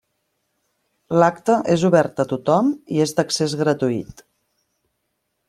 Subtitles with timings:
[1.23, 4.27] L'acte és obert a tothom i és d'accés gratuït.